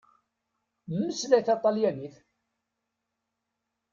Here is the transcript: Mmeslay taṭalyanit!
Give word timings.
Mmeslay 0.89 1.43
taṭalyanit! 1.47 2.15